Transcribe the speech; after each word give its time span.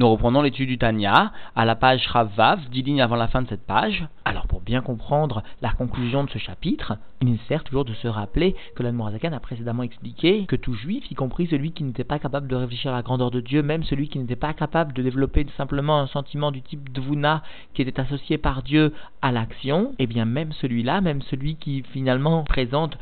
Nous 0.00 0.08
reprenons 0.08 0.40
l'étude 0.40 0.70
du 0.70 0.78
Tanya 0.78 1.30
à 1.54 1.66
la 1.66 1.76
page 1.76 2.06
Ravav, 2.06 2.70
dix 2.70 2.80
lignes 2.80 3.02
avant 3.02 3.16
la 3.16 3.28
fin 3.28 3.42
de 3.42 3.48
cette 3.48 3.66
page. 3.66 4.06
Alors, 4.24 4.46
pour 4.46 4.62
bien 4.62 4.80
comprendre 4.80 5.42
la 5.60 5.72
conclusion 5.72 6.24
de 6.24 6.30
ce 6.30 6.38
chapitre, 6.38 6.96
il 7.20 7.38
sert 7.48 7.64
toujours 7.64 7.84
de 7.84 7.92
se 7.92 8.08
rappeler 8.08 8.56
que 8.74 8.82
l'Admorazakan 8.82 9.34
a 9.34 9.40
précédemment 9.40 9.82
expliqué 9.82 10.46
que 10.46 10.56
tout 10.56 10.72
juif, 10.72 11.04
y 11.10 11.14
compris 11.14 11.48
celui 11.48 11.72
qui 11.72 11.84
n'était 11.84 12.02
pas 12.02 12.18
capable 12.18 12.48
de 12.48 12.56
réfléchir 12.56 12.92
à 12.92 12.96
la 12.96 13.02
grandeur 13.02 13.30
de 13.30 13.40
Dieu, 13.40 13.62
même 13.62 13.84
celui 13.84 14.08
qui 14.08 14.18
n'était 14.18 14.36
pas 14.36 14.54
capable 14.54 14.94
de 14.94 15.02
développer 15.02 15.44
simplement 15.58 16.00
un 16.00 16.06
sentiment 16.06 16.50
du 16.50 16.62
type 16.62 16.90
Dvuna 16.94 17.42
qui 17.74 17.82
était 17.82 18.00
associé 18.00 18.38
par 18.38 18.62
Dieu 18.62 18.94
à 19.20 19.32
l'action, 19.32 19.90
et 19.98 20.04
eh 20.04 20.06
bien 20.06 20.24
même 20.24 20.52
celui-là, 20.52 21.02
même 21.02 21.20
celui 21.20 21.56
qui 21.56 21.82
finalement 21.92 22.42
présente 22.44 22.96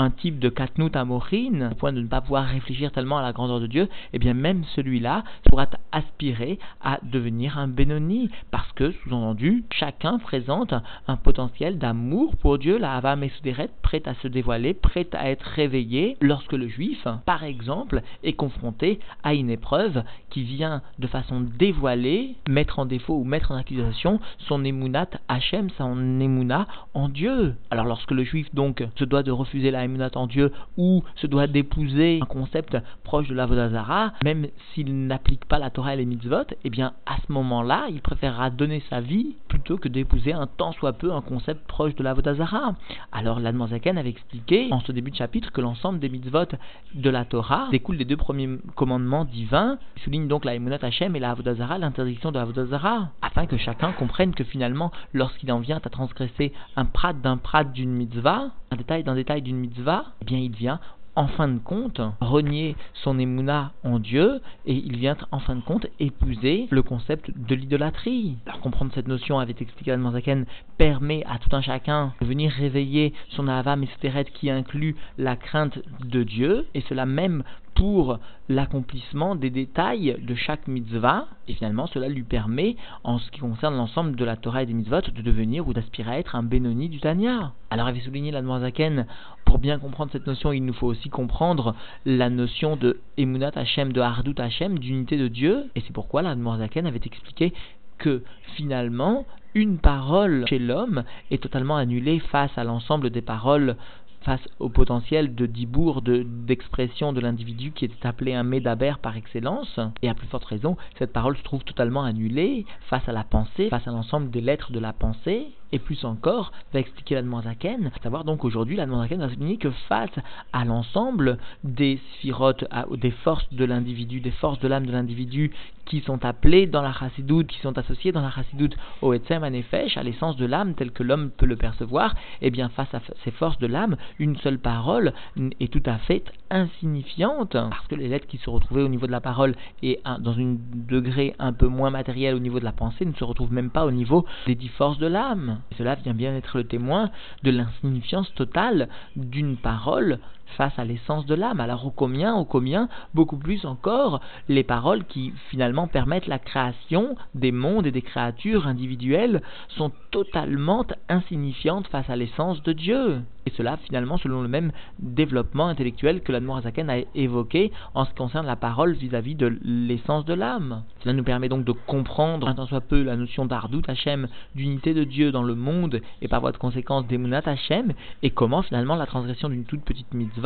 un 0.00 0.10
type 0.10 0.38
de 0.38 0.48
katnout 0.48 0.96
amorine, 0.96 1.68
au 1.72 1.74
point 1.74 1.92
de 1.92 2.00
ne 2.00 2.06
pas 2.06 2.22
pouvoir 2.22 2.46
réfléchir 2.46 2.90
tellement 2.90 3.18
à 3.18 3.22
la 3.22 3.32
grandeur 3.32 3.60
de 3.60 3.66
Dieu, 3.66 3.88
eh 4.14 4.18
bien 4.18 4.32
même 4.32 4.64
celui-là 4.74 5.24
pourra 5.44 5.66
aspirer 5.92 6.58
à 6.80 6.98
devenir 7.02 7.58
un 7.58 7.68
Benoni, 7.68 8.30
parce 8.50 8.72
que, 8.72 8.92
sous-entendu, 8.92 9.64
chacun 9.70 10.18
présente 10.18 10.72
un 11.06 11.16
potentiel 11.16 11.78
d'amour 11.78 12.34
pour 12.36 12.58
Dieu, 12.58 12.78
la 12.78 12.96
Hava 12.96 13.14
Mesuderet, 13.14 13.68
prête 13.82 14.08
à 14.08 14.14
se 14.14 14.28
dévoiler, 14.28 14.72
prête 14.72 15.14
à 15.14 15.28
être 15.30 15.44
réveillée, 15.44 16.16
lorsque 16.22 16.54
le 16.54 16.68
juif, 16.68 17.06
par 17.26 17.44
exemple, 17.44 18.02
est 18.22 18.32
confronté 18.32 19.00
à 19.22 19.34
une 19.34 19.50
épreuve 19.50 20.02
qui 20.30 20.44
vient 20.44 20.80
de 20.98 21.06
façon 21.08 21.42
dévoilée 21.58 22.36
mettre 22.48 22.78
en 22.78 22.86
défaut 22.86 23.16
ou 23.16 23.24
mettre 23.24 23.50
en 23.50 23.56
accusation 23.56 24.20
son 24.38 24.64
émunat 24.64 25.08
Hachem, 25.28 25.68
son 25.76 26.20
émouna 26.20 26.66
en 26.94 27.08
Dieu. 27.08 27.54
Alors 27.70 27.84
lorsque 27.84 28.12
le 28.12 28.24
juif 28.24 28.46
donc 28.54 28.82
se 28.96 29.04
doit 29.04 29.22
de 29.22 29.30
refuser 29.30 29.70
la 29.70 29.84
en 30.14 30.26
Dieu 30.26 30.52
ou 30.76 31.02
se 31.16 31.26
doit 31.26 31.46
d'épouser 31.46 32.20
un 32.22 32.26
concept 32.26 32.76
proche 33.04 33.28
de 33.28 33.34
l'Avodazara, 33.34 34.12
même 34.24 34.48
s'il 34.72 35.06
n'applique 35.06 35.44
pas 35.44 35.58
la 35.58 35.70
Torah 35.70 35.94
et 35.94 35.96
les 35.96 36.06
mitzvot, 36.06 36.44
eh 36.64 36.70
bien 36.70 36.92
à 37.06 37.16
ce 37.26 37.32
moment-là, 37.32 37.86
il 37.90 38.00
préférera 38.00 38.50
donner 38.50 38.82
sa 38.90 39.00
vie 39.00 39.36
plutôt 39.48 39.78
que 39.78 39.88
d'épouser 39.88 40.32
un 40.32 40.46
tant 40.46 40.72
soit 40.72 40.92
peu 40.92 41.12
un 41.12 41.20
concept 41.20 41.66
proche 41.66 41.94
de 41.94 42.02
l'Avodazara. 42.02 42.74
Alors 43.12 43.40
l'Admanzaken 43.40 43.98
avait 43.98 44.10
expliqué 44.10 44.68
en 44.70 44.80
ce 44.80 44.92
début 44.92 45.10
de 45.10 45.16
chapitre 45.16 45.52
que 45.52 45.60
l'ensemble 45.60 45.98
des 45.98 46.08
mitzvot 46.08 46.46
de 46.94 47.10
la 47.10 47.24
Torah 47.24 47.68
découle 47.70 47.96
des 47.96 48.04
deux 48.04 48.16
premiers 48.16 48.58
commandements 48.74 49.24
divins, 49.24 49.78
il 49.96 50.02
souligne 50.02 50.28
donc 50.28 50.44
la 50.44 50.54
Emunat 50.54 50.78
Hashem 50.82 51.16
et 51.16 51.20
la 51.20 51.30
Avodazara, 51.30 51.78
l'interdiction 51.78 52.32
de 52.32 52.38
l'Avodazara, 52.38 53.10
afin 53.22 53.46
que 53.46 53.56
chacun 53.56 53.92
comprenne 53.92 54.34
que 54.34 54.44
finalement, 54.44 54.90
lorsqu'il 55.12 55.50
en 55.52 55.60
vient 55.60 55.80
à 55.84 55.90
transgresser 55.90 56.52
un 56.76 56.84
prat 56.84 57.12
d'un 57.12 57.36
prat 57.36 57.64
d'une 57.64 57.92
mitzvah, 57.92 58.50
un 58.70 58.76
détail 58.76 59.02
d'un 59.02 59.14
détail 59.14 59.42
d'une 59.42 59.56
mitzvah, 59.56 60.04
eh 60.22 60.24
bien 60.24 60.38
il 60.38 60.54
vient 60.54 60.80
en 61.16 61.26
fin 61.26 61.48
de 61.48 61.58
compte 61.58 62.00
renier 62.20 62.76
son 62.94 63.18
émouna 63.18 63.72
en 63.82 63.98
Dieu 63.98 64.40
et 64.64 64.74
il 64.74 64.96
vient 64.96 65.16
en 65.32 65.40
fin 65.40 65.56
de 65.56 65.60
compte 65.60 65.86
épouser 65.98 66.68
le 66.70 66.82
concept 66.82 67.30
de 67.36 67.54
l'idolâtrie. 67.54 68.36
Alors 68.46 68.60
comprendre 68.60 68.92
cette 68.94 69.08
notion, 69.08 69.38
avait 69.38 69.56
expliqué 69.58 69.96
Zaken, 70.12 70.46
permet 70.78 71.24
à 71.26 71.38
tout 71.38 71.54
un 71.54 71.62
chacun 71.62 72.14
de 72.20 72.26
venir 72.26 72.52
réveiller 72.52 73.12
son 73.30 73.48
ava 73.48 73.76
mesteret 73.76 74.24
qui 74.24 74.50
inclut 74.50 74.96
la 75.18 75.36
crainte 75.36 75.80
de 76.04 76.22
Dieu 76.22 76.66
et 76.74 76.80
cela 76.82 77.06
même 77.06 77.42
pour 77.74 78.18
l'accomplissement 78.48 79.34
des 79.34 79.50
détails 79.50 80.16
de 80.20 80.34
chaque 80.34 80.66
mitzvah, 80.66 81.26
et 81.48 81.54
finalement 81.54 81.86
cela 81.86 82.08
lui 82.08 82.22
permet, 82.22 82.76
en 83.04 83.18
ce 83.18 83.30
qui 83.30 83.40
concerne 83.40 83.76
l'ensemble 83.76 84.16
de 84.16 84.24
la 84.24 84.36
Torah 84.36 84.62
et 84.62 84.66
des 84.66 84.74
mitzvot, 84.74 85.00
de 85.00 85.22
devenir 85.22 85.66
ou 85.66 85.72
d'aspirer 85.72 86.10
à 86.10 86.18
être 86.18 86.34
un 86.34 86.42
Benoni 86.42 86.88
du 86.88 87.00
Tanya. 87.00 87.52
Alors, 87.70 87.86
avait 87.86 88.00
souligné 88.00 88.30
la 88.30 88.42
Zaken, 88.42 89.06
pour 89.44 89.58
bien 89.58 89.78
comprendre 89.78 90.12
cette 90.12 90.26
notion, 90.26 90.52
il 90.52 90.64
nous 90.64 90.72
faut 90.72 90.88
aussi 90.88 91.08
comprendre 91.08 91.74
la 92.04 92.30
notion 92.30 92.76
de 92.76 93.00
Emunat 93.16 93.52
Hashem, 93.54 93.92
de 93.92 94.00
Hardut 94.00 94.34
Hashem, 94.38 94.78
d'unité 94.78 95.16
de 95.16 95.28
Dieu, 95.28 95.70
et 95.74 95.80
c'est 95.80 95.92
pourquoi 95.92 96.22
la 96.22 96.36
Zaken 96.36 96.86
avait 96.86 97.00
expliqué 97.04 97.52
que 97.98 98.22
finalement, 98.56 99.26
une 99.54 99.78
parole 99.78 100.46
chez 100.48 100.58
l'homme 100.58 101.04
est 101.30 101.42
totalement 101.42 101.76
annulée 101.76 102.18
face 102.18 102.56
à 102.56 102.64
l'ensemble 102.64 103.10
des 103.10 103.22
paroles 103.22 103.76
face 104.22 104.46
au 104.58 104.68
potentiel 104.68 105.34
de 105.34 105.46
dibour, 105.46 106.02
d'expression 106.02 107.12
de, 107.12 107.20
l'individu 107.20 107.72
qui 107.72 107.84
est 107.84 108.06
appelé 108.06 108.34
un 108.34 108.42
médaber 108.42 108.94
par 109.00 109.16
excellence, 109.16 109.80
et 110.02 110.08
à 110.08 110.14
plus 110.14 110.26
forte 110.26 110.44
raison, 110.44 110.76
cette 110.98 111.12
parole 111.12 111.36
se 111.36 111.42
trouve 111.42 111.64
totalement 111.64 112.04
annulée 112.04 112.66
face 112.88 113.08
à 113.08 113.12
la 113.12 113.24
pensée, 113.24 113.68
face 113.68 113.86
à 113.86 113.90
l'ensemble 113.90 114.30
des 114.30 114.40
lettres 114.40 114.72
de 114.72 114.78
la 114.78 114.92
pensée, 114.92 115.48
et 115.72 115.78
plus 115.78 116.04
encore, 116.04 116.52
va 116.72 116.80
expliquer 116.80 117.14
la 117.14 117.42
Zaken, 117.42 117.90
à 117.94 118.02
savoir 118.02 118.24
donc 118.24 118.44
aujourd'hui, 118.44 118.76
la 118.76 118.86
Zaken 118.86 119.20
va 119.20 119.28
souligner 119.28 119.56
que 119.56 119.70
face 119.88 120.10
à 120.52 120.64
l'ensemble 120.64 121.38
des 121.64 122.00
sphirotes, 122.14 122.64
des 122.96 123.10
forces 123.10 123.52
de 123.52 123.64
l'individu, 123.64 124.20
des 124.20 124.30
forces 124.30 124.58
de 124.60 124.68
l'âme 124.68 124.86
de 124.86 124.92
l'individu 124.92 125.52
qui 125.86 126.00
sont 126.00 126.24
appelées 126.24 126.66
dans 126.66 126.82
la 126.82 126.92
chassidoute, 126.92 127.48
qui 127.48 127.58
sont 127.60 127.76
associées 127.76 128.12
dans 128.12 128.20
la 128.20 128.30
chassidoute 128.30 128.76
au 129.02 129.12
Etzem 129.12 129.42
Anefesh, 129.42 129.96
à 129.96 130.02
l'essence 130.02 130.36
de 130.36 130.46
l'âme 130.46 130.74
tel 130.74 130.92
que 130.92 131.02
l'homme 131.02 131.30
peut 131.30 131.46
le 131.46 131.56
percevoir, 131.56 132.14
et 132.40 132.46
eh 132.46 132.50
bien 132.50 132.68
face 132.68 132.94
à 132.94 133.00
ces 133.24 133.30
forces 133.32 133.58
de 133.58 133.66
l'âme, 133.66 133.96
une 134.18 134.36
seule 134.36 134.58
parole 134.58 135.12
est 135.58 135.72
tout 135.72 135.82
à 135.86 135.98
fait 135.98 136.22
insignifiante, 136.50 137.52
parce 137.52 137.86
que 137.88 137.96
les 137.96 138.08
lettres 138.08 138.28
qui 138.28 138.38
se 138.38 138.50
retrouvaient 138.50 138.82
au 138.82 138.88
niveau 138.88 139.06
de 139.06 139.12
la 139.12 139.20
parole 139.20 139.56
et 139.82 140.00
dans 140.20 140.38
un 140.38 140.56
degré 140.74 141.34
un 141.38 141.52
peu 141.52 141.66
moins 141.66 141.90
matériel 141.90 142.34
au 142.34 142.40
niveau 142.40 142.60
de 142.60 142.64
la 142.64 142.72
pensée 142.72 143.04
ne 143.04 143.14
se 143.14 143.24
retrouvent 143.24 143.52
même 143.52 143.70
pas 143.70 143.84
au 143.84 143.90
niveau 143.90 144.24
des 144.46 144.54
dix 144.54 144.68
forces 144.68 144.98
de 144.98 145.06
l'âme. 145.06 145.59
Cela 145.76 145.94
vient 145.94 146.14
bien 146.14 146.36
être 146.36 146.58
le 146.58 146.64
témoin 146.64 147.10
de 147.42 147.50
l'insignifiance 147.50 148.32
totale 148.34 148.88
d'une 149.16 149.56
parole 149.56 150.18
face 150.56 150.78
à 150.78 150.84
l'essence 150.84 151.26
de 151.26 151.34
l'âme. 151.34 151.60
Alors 151.60 151.86
au 151.86 151.90
combien, 151.90 152.34
au 152.34 152.44
combien, 152.44 152.88
beaucoup 153.14 153.36
plus 153.36 153.64
encore 153.64 154.20
les 154.48 154.64
paroles 154.64 155.04
qui 155.04 155.32
finalement 155.50 155.86
permettent 155.86 156.26
la 156.26 156.38
création 156.38 157.16
des 157.34 157.52
mondes 157.52 157.86
et 157.86 157.92
des 157.92 158.02
créatures 158.02 158.66
individuelles 158.66 159.42
sont 159.68 159.92
totalement 160.10 160.84
insignifiantes 161.08 161.86
face 161.88 162.10
à 162.10 162.16
l'essence 162.16 162.62
de 162.62 162.72
Dieu. 162.72 163.22
Et 163.46 163.50
cela 163.56 163.78
finalement 163.78 164.18
selon 164.18 164.42
le 164.42 164.48
même 164.48 164.72
développement 164.98 165.68
intellectuel 165.68 166.20
que 166.20 166.32
l'Admorazaken 166.32 166.90
a 166.90 166.98
évoqué 167.14 167.72
en 167.94 168.04
ce 168.04 168.10
qui 168.10 168.16
concerne 168.16 168.46
la 168.46 168.56
parole 168.56 168.92
vis-à-vis 168.92 169.34
de 169.34 169.58
l'essence 169.62 170.24
de 170.24 170.34
l'âme. 170.34 170.82
Cela 171.00 171.14
nous 171.14 171.24
permet 171.24 171.48
donc 171.48 171.64
de 171.64 171.72
comprendre 171.72 172.48
un 172.48 172.54
tant 172.54 172.66
soit 172.66 172.80
peu 172.80 173.02
la 173.02 173.16
notion 173.16 173.46
d'Ardout 173.46 173.82
Hachem, 173.88 174.28
d'unité 174.54 174.94
de 174.94 175.04
Dieu 175.04 175.32
dans 175.32 175.42
le 175.42 175.54
monde 175.54 176.00
et 176.20 176.28
par 176.28 176.40
voie 176.40 176.52
de 176.52 176.58
conséquence 176.58 177.06
d'Emunat 177.06 177.42
Hachem, 177.46 177.92
et 178.22 178.30
comment 178.30 178.62
finalement 178.62 178.96
la 178.96 179.06
transgression 179.06 179.48
d'une 179.48 179.64
toute 179.64 179.84
petite 179.84 180.12
mitzvah 180.12 180.39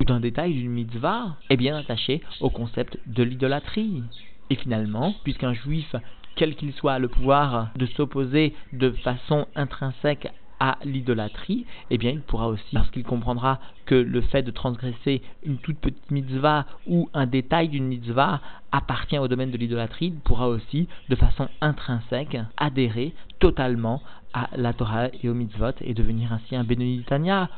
ou 0.00 0.04
d'un 0.04 0.20
détail 0.20 0.54
d'une 0.54 0.70
mitzvah 0.70 1.36
est 1.50 1.56
bien 1.56 1.76
attaché 1.76 2.22
au 2.40 2.50
concept 2.50 2.98
de 3.06 3.22
l'idolâtrie. 3.22 4.02
Et 4.50 4.56
finalement, 4.56 5.14
puisqu'un 5.24 5.54
juif 5.54 5.94
quel 6.36 6.56
qu'il 6.56 6.72
soit, 6.72 6.94
a 6.94 6.98
le 6.98 7.08
pouvoir 7.08 7.70
de 7.76 7.86
s'opposer 7.86 8.54
de 8.72 8.90
façon 8.90 9.46
intrinsèque 9.54 10.28
à 10.60 10.78
l'idolâtrie, 10.84 11.66
eh 11.90 11.98
bien 11.98 12.10
il 12.10 12.20
pourra 12.20 12.48
aussi, 12.48 12.74
parce 12.74 12.90
qu'il 12.90 13.04
comprendra 13.04 13.60
que 13.86 13.94
le 13.94 14.20
fait 14.20 14.42
de 14.42 14.50
transgresser 14.50 15.20
une 15.44 15.58
toute 15.58 15.78
petite 15.78 16.10
mitzvah 16.10 16.66
ou 16.86 17.08
un 17.12 17.26
détail 17.26 17.68
d'une 17.68 17.86
mitzvah 17.86 18.40
appartient 18.72 19.18
au 19.18 19.28
domaine 19.28 19.50
de 19.50 19.58
l'idolâtrie, 19.58 20.06
il 20.06 20.20
pourra 20.20 20.48
aussi, 20.48 20.88
de 21.08 21.16
façon 21.16 21.48
intrinsèque, 21.60 22.38
adhérer 22.56 23.12
totalement 23.40 24.02
à 24.32 24.48
la 24.56 24.72
Torah 24.72 25.08
et 25.22 25.28
aux 25.28 25.34
mitzvot 25.34 25.74
et 25.80 25.94
devenir 25.94 26.32
ainsi 26.32 26.56
un 26.56 26.64
bénédictania. 26.64 27.48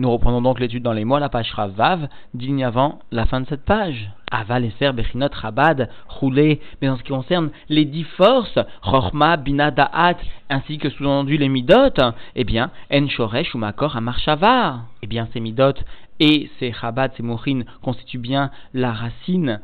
Nous 0.00 0.10
reprenons 0.10 0.40
donc 0.40 0.60
l'étude 0.60 0.82
dans 0.82 0.94
les 0.94 1.04
mois, 1.04 1.20
la 1.20 1.28
page 1.28 1.52
Ravav, 1.52 2.08
digne 2.32 2.64
avant 2.64 3.00
la 3.12 3.26
fin 3.26 3.42
de 3.42 3.46
cette 3.46 3.66
page. 3.66 4.10
Aval, 4.30 4.64
Eser, 4.64 4.92
Bechinot, 4.92 5.28
Rabad, 5.30 5.90
Roulé, 6.08 6.58
mais 6.80 6.88
en 6.88 6.96
ce 6.96 7.02
qui 7.02 7.10
concerne 7.10 7.50
les 7.68 7.84
dix 7.84 8.04
forces, 8.04 8.58
Rochma, 8.80 9.36
Bina, 9.36 9.70
Da'at, 9.70 10.16
ainsi 10.48 10.78
que 10.78 10.88
sous-entendu 10.88 11.36
les 11.36 11.50
Midot, 11.50 12.14
eh 12.34 12.44
bien, 12.44 12.70
En 12.90 13.08
Shoresh 13.08 13.54
ou 13.54 13.58
Makor 13.58 13.94
Amarshava. 13.94 14.84
Eh 15.02 15.06
bien, 15.06 15.28
ces 15.34 15.40
Midot 15.40 15.74
et 16.18 16.48
ces 16.58 16.72
Chabad, 16.72 17.12
ces 17.18 17.22
Mochines 17.22 17.66
constituent 17.82 18.16
bien 18.16 18.50
la 18.72 18.92
racine 18.92 19.60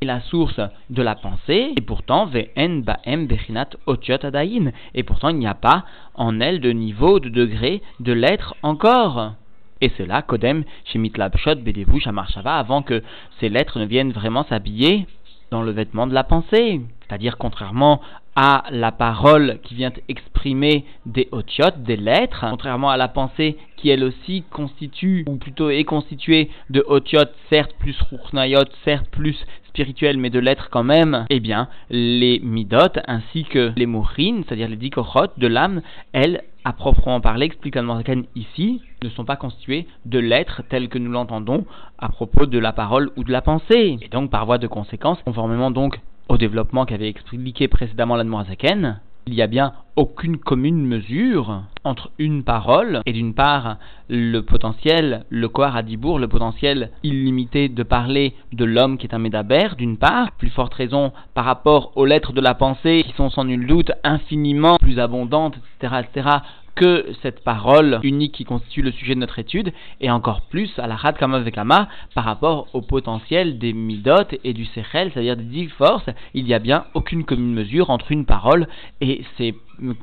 et 0.00 0.06
la 0.06 0.20
source 0.20 0.60
de 0.88 1.02
la 1.02 1.16
pensée, 1.16 1.72
et 1.76 1.80
pourtant, 1.80 2.26
Ve'en 2.26 2.84
Ba'em 2.84 3.26
Bechinat 3.26 3.70
Otiot 3.86 4.24
Adain, 4.24 4.70
et 4.94 5.02
pourtant 5.02 5.30
il 5.30 5.38
n'y 5.38 5.48
a 5.48 5.54
pas 5.54 5.84
en 6.14 6.38
elle 6.38 6.60
de 6.60 6.70
niveau, 6.70 7.18
de 7.18 7.28
degré, 7.28 7.82
de 7.98 8.12
lettres 8.12 8.54
encore. 8.62 9.32
Et 9.80 9.90
cela, 9.98 10.22
Kodem, 10.22 10.64
chez 10.84 10.98
Mitlabshot, 10.98 11.56
Bedevouch, 11.56 12.06
Amarshava, 12.06 12.58
avant 12.58 12.82
que 12.82 13.02
ces 13.40 13.48
lettres 13.48 13.78
ne 13.78 13.86
viennent 13.86 14.12
vraiment 14.12 14.44
s'habiller 14.44 15.06
dans 15.50 15.62
le 15.62 15.72
vêtement 15.72 16.06
de 16.06 16.14
la 16.14 16.24
pensée. 16.24 16.80
C'est-à-dire, 17.06 17.38
contrairement 17.38 18.00
à 18.36 18.64
la 18.70 18.90
parole 18.90 19.58
qui 19.62 19.74
vient 19.74 19.92
exprimer 20.08 20.84
des 21.06 21.28
otiotes, 21.30 21.82
des 21.82 21.96
lettres, 21.96 22.44
contrairement 22.50 22.90
à 22.90 22.96
la 22.96 23.08
pensée 23.08 23.56
qui 23.76 23.90
elle 23.90 24.02
aussi 24.02 24.42
constitue, 24.50 25.24
ou 25.28 25.36
plutôt 25.36 25.70
est 25.70 25.84
constituée 25.84 26.50
de 26.70 26.84
otiotes, 26.86 27.34
certes 27.48 27.74
plus 27.78 27.96
ruchnayot, 28.10 28.64
certes 28.84 29.08
plus 29.10 29.36
spirituelles, 29.68 30.18
mais 30.18 30.30
de 30.30 30.38
lettres 30.38 30.68
quand 30.70 30.84
même, 30.84 31.26
eh 31.30 31.40
bien, 31.40 31.68
les 31.90 32.40
midot 32.40 33.00
ainsi 33.06 33.44
que 33.44 33.72
les 33.76 33.86
mourines, 33.86 34.44
c'est-à-dire 34.44 34.68
les 34.68 34.76
dikochot 34.76 35.28
de 35.36 35.46
l'âme, 35.46 35.82
elles, 36.12 36.42
à 36.64 36.72
proprement 36.72 37.20
parler, 37.20 37.46
explique 37.46 37.74
Zaken 37.74 38.24
ici, 38.34 38.80
ne 39.02 39.10
sont 39.10 39.24
pas 39.24 39.36
constituées 39.36 39.86
de 40.06 40.18
lettres 40.18 40.62
telles 40.70 40.88
que 40.88 40.98
nous 40.98 41.10
l'entendons 41.10 41.66
à 41.98 42.08
propos 42.08 42.46
de 42.46 42.58
la 42.58 42.72
parole 42.72 43.10
ou 43.16 43.24
de 43.24 43.32
la 43.32 43.42
pensée. 43.42 43.98
Et 44.00 44.08
donc, 44.08 44.30
par 44.30 44.46
voie 44.46 44.58
de 44.58 44.66
conséquence, 44.66 45.20
conformément 45.24 45.70
donc 45.70 46.00
au 46.28 46.36
développement 46.36 46.84
qu'avait 46.84 47.08
expliqué 47.08 47.68
précédemment 47.68 48.16
l'Admorazaken, 48.16 49.00
il 49.26 49.34
n'y 49.34 49.42
a 49.42 49.46
bien 49.46 49.72
aucune 49.96 50.36
commune 50.36 50.84
mesure 50.86 51.62
entre 51.82 52.10
une 52.18 52.44
parole 52.44 53.00
et 53.06 53.12
d'une 53.12 53.32
part 53.32 53.78
le 54.08 54.40
potentiel, 54.40 55.24
le 55.30 55.48
Kohar 55.48 55.76
Adibour, 55.76 56.18
le 56.18 56.28
potentiel 56.28 56.90
illimité 57.02 57.68
de 57.68 57.82
parler 57.82 58.34
de 58.52 58.64
l'homme 58.64 58.98
qui 58.98 59.06
est 59.06 59.14
un 59.14 59.18
Médaber, 59.18 59.76
d'une 59.78 59.96
part, 59.96 60.32
plus 60.32 60.50
forte 60.50 60.74
raison 60.74 61.12
par 61.32 61.46
rapport 61.46 61.92
aux 61.96 62.04
lettres 62.04 62.32
de 62.32 62.40
la 62.40 62.54
pensée 62.54 63.02
qui 63.06 63.14
sont 63.14 63.30
sans 63.30 63.44
nul 63.44 63.66
doute 63.66 63.92
infiniment 64.02 64.76
plus 64.76 64.98
abondantes, 64.98 65.56
etc., 65.80 66.02
etc., 66.04 66.28
que 66.74 67.06
cette 67.22 67.42
parole 67.44 68.00
unique 68.02 68.32
qui 68.32 68.44
constitue 68.44 68.82
le 68.82 68.92
sujet 68.92 69.14
de 69.14 69.20
notre 69.20 69.38
étude, 69.38 69.72
et 70.00 70.10
encore 70.10 70.42
plus 70.42 70.70
à 70.78 70.86
la 70.86 70.96
Had 71.02 71.16
Kama 71.16 71.88
par 72.14 72.24
rapport 72.24 72.68
au 72.72 72.80
potentiel 72.80 73.58
des 73.58 73.72
Midot 73.72 74.36
et 74.42 74.52
du 74.52 74.64
Sechel, 74.66 75.10
c'est-à-dire 75.12 75.36
des 75.36 75.44
dix 75.44 75.68
forces, 75.68 76.08
il 76.34 76.44
n'y 76.44 76.54
a 76.54 76.58
bien 76.58 76.84
aucune 76.94 77.24
commune 77.24 77.54
mesure 77.54 77.90
entre 77.90 78.12
une 78.12 78.26
parole 78.26 78.68
et 79.00 79.22
ces 79.36 79.54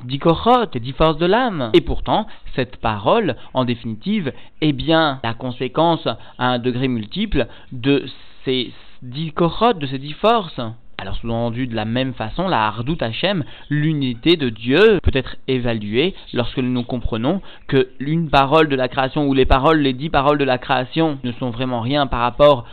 dix 0.06 0.19
korotes, 0.19 0.73
les 0.73 0.79
dix 0.79 0.94
forces 0.94 1.18
de 1.18 1.25
l'âme. 1.25 1.71
Et 1.73 1.81
pourtant, 1.81 2.27
cette 2.56 2.77
parole, 2.77 3.35
en 3.53 3.65
définitive, 3.65 4.33
est 4.62 4.73
bien 4.73 5.19
la 5.23 5.33
conséquence 5.33 6.07
à 6.38 6.47
un 6.47 6.59
degré 6.59 6.88
multiple 6.88 7.47
de 7.71 8.06
ces 8.45 8.71
dix 9.01 9.31
korotes, 9.31 9.79
de 9.79 9.88
ces 9.88 10.00
dix 10.00 10.13
forces. 10.13 10.59
Alors 11.01 11.15
sous-entendu 11.15 11.65
de 11.65 11.75
la 11.75 11.86
même 11.86 12.13
façon, 12.13 12.48
la 12.48 12.68
Hardout 12.68 13.01
Hachem, 13.01 13.44
l'unité 13.71 14.38
de 14.38 14.50
Dieu, 14.50 15.00
peut 15.01 15.09
être 15.15 15.36
évaluée 15.48 16.13
lorsque 16.31 16.59
nous 16.59 16.83
comprenons 16.83 17.42
que 17.68 17.89
l'une 18.00 18.30
parole 18.30 18.69
de 18.69 18.75
la 18.75 18.88
création 18.88 19.27
ou 19.27 19.33
les 19.33 19.48
paroles, 19.48 19.80
les 19.80 19.94
dix 19.94 20.12
paroles 20.12 20.38
de 20.38 20.44
la 20.44 20.59
création 20.59 21.18
ne 21.24 21.31
sont 21.31 21.50
vraiment 21.50 21.81
rien 21.81 22.06
par 22.06 22.19
rapport 22.19 22.65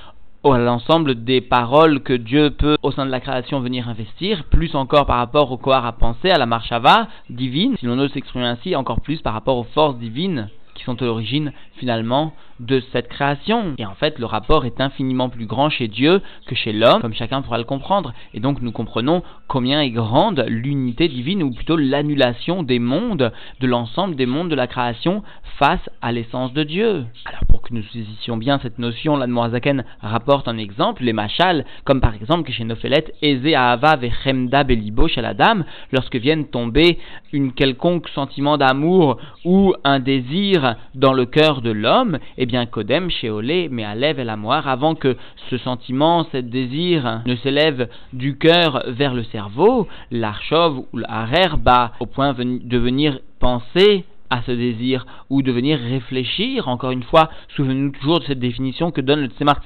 à 0.45 0.59
l'ensemble 0.59 1.25
des 1.25 1.41
paroles 1.41 2.03
que 2.03 2.13
Dieu 2.13 2.51
peut 2.51 2.77
au 2.83 2.91
sein 2.91 3.07
de 3.07 3.11
la 3.11 3.21
création 3.21 3.61
venir 3.61 3.89
investir, 3.89 4.45
plus 4.45 4.75
encore 4.75 5.07
par 5.07 5.17
rapport 5.17 5.51
au 5.51 5.57
Kohar 5.57 5.87
à 5.87 5.93
penser, 5.93 6.29
à 6.29 6.37
la 6.37 6.45
marchava 6.45 7.09
divine, 7.31 7.79
si 7.79 7.87
l'on 7.87 7.99
ose 7.99 8.13
s'exprimer 8.13 8.45
ainsi, 8.45 8.77
encore 8.77 9.01
plus 9.01 9.23
par 9.23 9.33
rapport 9.33 9.57
aux 9.57 9.65
forces 9.73 9.97
divines 9.97 10.51
qui 10.75 10.85
sont 10.85 11.01
à 11.01 11.07
l'origine 11.07 11.53
finalement 11.77 12.35
de 12.61 12.83
cette 12.93 13.09
création. 13.09 13.75
Et 13.79 13.87
en 13.87 13.95
fait, 13.95 14.19
le 14.19 14.27
rapport 14.27 14.65
est 14.65 14.81
infiniment 14.81 15.29
plus 15.29 15.47
grand 15.47 15.71
chez 15.71 15.89
Dieu 15.89 16.21
que 16.47 16.55
chez 16.55 16.73
l'homme, 16.73 17.01
comme 17.01 17.15
chacun 17.15 17.43
pourra 17.43 17.59
le 17.59 17.65
comprendre. 17.65 18.13
Et 18.35 18.41
donc 18.41 18.61
nous 18.63 18.73
comprenons 18.73 19.23
combien 19.47 19.81
est 19.81 19.91
grande 19.91 20.45
l'unité 20.49 21.09
divine, 21.09 21.43
ou 21.43 21.53
plutôt 21.53 21.77
l'annulation 21.77 22.63
des 22.63 22.79
mondes, 22.79 23.33
de 23.61 23.67
l'ensemble 23.67 24.17
des 24.17 24.27
mondes 24.27 24.51
de 24.51 24.55
la 24.55 24.67
création 24.67 25.23
face 25.59 25.89
à 26.03 26.13
l'essence 26.13 26.53
de 26.53 26.63
Dieu. 26.63 27.05
Alors 27.25 27.45
pour 27.49 27.63
que 27.63 27.75
nous 27.75 27.83
saisissions 27.83 28.37
bien 28.37 28.59
cette 28.63 28.79
notion, 28.79 29.17
l'Admorazaken 29.17 29.85
rapporte 30.01 30.49
un 30.49 30.59
exemple, 30.59 31.03
les 31.03 31.13
machals, 31.13 31.65
comme 31.85 32.01
par 32.01 32.15
exemple 32.15 32.45
que 32.45 32.53
chez 32.53 32.65
Nophelet, 32.65 33.15
Eze 33.23 33.55
Ahava 33.55 33.97
Vechemda 33.97 34.65
Belibo 34.65 35.09
chez 35.09 35.21
la 35.21 35.35
dame, 35.35 35.65
lorsque 35.93 36.17
viennent 36.17 36.47
tomber 36.47 36.99
une 37.33 37.53
quelconque 37.53 38.09
sentiment 38.11 38.57
d'amour 38.57 39.19
ou 39.45 39.75
un 39.85 40.01
désir 40.01 40.77
dans 40.95 41.13
le 41.13 41.27
cœur 41.27 41.63
de 41.63 41.71
l'homme, 41.71 42.19
et 42.37 42.47
bien 42.49 42.67
Kodem, 42.67 43.11
Sheolé, 43.11 43.69
mais 43.71 43.85
à 43.85 43.95
et 43.95 44.25
la 44.25 44.37
moire, 44.37 44.67
avant 44.67 44.95
que 44.95 45.17
ce 45.51 45.59
sentiment, 45.59 46.25
ce 46.33 46.39
désir 46.39 47.23
ne 47.27 47.37
s'élève 47.37 47.89
du 48.13 48.39
cœur 48.39 48.83
vers 48.89 49.15
le 49.15 49.23
cerveau, 49.25 49.87
l'archov 50.11 50.79
ou 50.93 50.99
l'arerba, 50.99 51.93
au 52.01 52.07
point 52.07 52.33
de 52.33 52.79
venir 52.79 53.21
penser 53.39 54.05
à 54.31 54.43
ce 54.43 54.53
désir 54.53 55.07
ou 55.31 55.43
de 55.43 55.53
venir 55.53 55.79
réfléchir, 55.79 56.69
encore 56.69 56.91
une 56.91 57.03
fois, 57.03 57.31
souvenez-nous 57.57 57.93
toujours 57.93 58.21
de 58.21 58.25
cette 58.25 58.39
définition 58.39 58.91
que 58.91 59.01
donne 59.01 59.21
le 59.21 59.29
Tzemar 59.29 59.61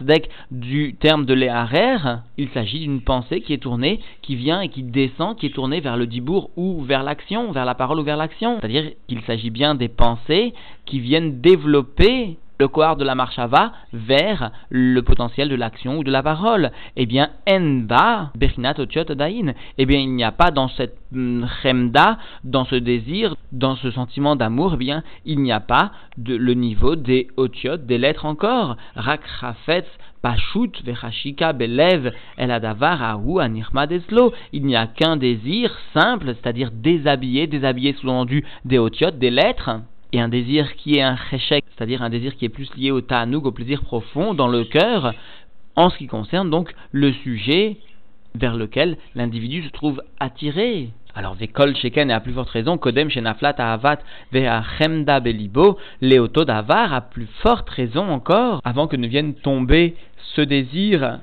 du 0.50 0.94
terme 0.94 1.24
de 1.24 1.34
l'éharer, 1.34 1.96
il 2.38 2.48
s'agit 2.50 2.80
d'une 2.80 3.00
pensée 3.00 3.40
qui 3.40 3.52
est 3.52 3.58
tournée, 3.58 4.00
qui 4.22 4.36
vient 4.36 4.60
et 4.60 4.68
qui 4.68 4.82
descend, 4.82 5.36
qui 5.36 5.46
est 5.46 5.54
tournée 5.54 5.80
vers 5.80 5.96
le 5.96 6.06
dibour 6.06 6.50
ou 6.56 6.82
vers 6.82 7.02
l'action, 7.02 7.52
vers 7.52 7.64
la 7.64 7.74
parole 7.74 8.00
ou 8.00 8.04
vers 8.04 8.16
l'action. 8.16 8.58
C'est-à-dire 8.60 8.92
qu'il 9.08 9.20
s'agit 9.22 9.50
bien 9.50 9.74
des 9.74 9.88
pensées 9.88 10.54
qui 10.86 11.00
viennent 11.00 11.40
développer 11.40 12.38
le 12.62 12.68
cohort 12.68 12.96
de 12.96 13.04
la 13.04 13.16
marchava 13.16 13.72
vers 13.92 14.52
le 14.70 15.00
potentiel 15.02 15.48
de 15.48 15.56
l'action 15.56 15.98
ou 15.98 16.04
de 16.04 16.12
la 16.12 16.22
parole. 16.22 16.70
Eh 16.94 17.06
bien, 17.06 17.30
enba 17.48 18.30
bechinat 18.36 18.78
otiot 18.78 19.08
dain. 19.16 19.54
Eh 19.78 19.86
bien, 19.86 19.98
il 19.98 20.14
n'y 20.14 20.22
a 20.22 20.30
pas 20.30 20.52
dans 20.52 20.68
cette 20.68 20.96
chemda, 21.62 22.18
dans 22.44 22.64
ce 22.64 22.76
désir, 22.76 23.34
dans 23.50 23.74
ce 23.74 23.90
sentiment 23.90 24.36
d'amour, 24.36 24.74
eh 24.74 24.76
bien, 24.76 25.02
il 25.24 25.40
n'y 25.40 25.50
a 25.50 25.58
pas 25.58 25.90
de, 26.16 26.36
le 26.36 26.54
niveau 26.54 26.94
des 26.94 27.26
otiot, 27.36 27.78
des 27.78 27.98
lettres 27.98 28.26
encore. 28.26 28.76
Rak 28.94 29.22
Pashut 30.22 30.84
vechashika 30.84 31.52
belev 31.52 32.12
el 32.38 32.50
adavar 32.52 33.02
ahu 33.02 33.40
anirma 33.40 33.88
deslo. 33.88 34.32
Il 34.52 34.64
n'y 34.66 34.76
a 34.76 34.86
qu'un 34.86 35.16
désir 35.16 35.76
simple, 35.92 36.26
c'est-à-dire 36.36 36.70
déshabillé, 36.70 37.48
déshabillé 37.48 37.94
sous-entendu 37.94 38.44
des 38.64 38.78
otiotes, 38.78 39.18
des 39.18 39.30
lettres 39.32 39.80
et 40.12 40.20
un 40.20 40.28
désir 40.28 40.74
qui 40.76 40.96
est 40.96 41.02
un 41.02 41.16
cheshek, 41.16 41.64
c'est-à-dire 41.74 42.02
un 42.02 42.10
désir 42.10 42.36
qui 42.36 42.44
est 42.44 42.50
plus 42.50 42.74
lié 42.76 42.90
au 42.90 43.00
ta'anoug, 43.00 43.46
au 43.46 43.52
plaisir 43.52 43.82
profond 43.82 44.34
dans 44.34 44.48
le 44.48 44.64
cœur, 44.64 45.14
en 45.76 45.90
ce 45.90 45.96
qui 45.96 46.06
concerne 46.06 46.50
donc 46.50 46.74
le 46.90 47.12
sujet 47.12 47.78
vers 48.34 48.56
lequel 48.56 48.96
l'individu 49.14 49.62
se 49.62 49.70
trouve 49.70 50.02
attiré. 50.20 50.90
Alors, 51.14 51.34
Vekol 51.34 51.76
Sheken 51.76 52.10
et 52.10 52.14
à 52.14 52.20
plus 52.20 52.32
forte 52.32 52.48
raison, 52.48 52.78
Kodem 52.78 53.10
Shenaflat 53.10 53.54
Ahavat 53.58 53.98
Chemda 54.32 55.20
Belibo, 55.20 55.78
Léoto 56.00 56.44
Davar 56.44 56.94
a 56.94 57.02
plus 57.02 57.28
forte 57.42 57.68
raison 57.68 58.08
encore, 58.08 58.60
avant 58.64 58.86
que 58.86 58.96
ne 58.96 59.06
vienne 59.06 59.34
tomber 59.34 59.94
ce 60.34 60.40
désir 60.40 61.18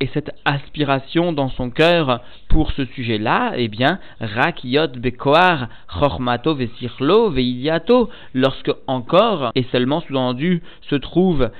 et 0.00 0.08
cette 0.14 0.30
aspiration 0.44 1.32
dans 1.32 1.48
son 1.48 1.70
cœur 1.70 2.20
pour 2.48 2.72
ce 2.72 2.84
sujet-là, 2.84 3.52
eh 3.56 3.68
bien, 3.68 3.98
Rakiot 4.20 4.88
Bekoar 4.96 5.68
Chormato 5.88 6.54
Vesirlo 6.54 7.30
Veiliato, 7.30 8.08
lorsque 8.34 8.70
encore 8.86 9.50
et 9.54 9.64
seulement 9.72 10.00
sous-entendu 10.00 10.62
se 10.88 10.94
trouve 10.94 11.50